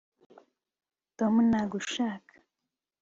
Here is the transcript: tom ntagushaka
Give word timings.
tom 1.17 1.33
ntagushaka 1.49 2.33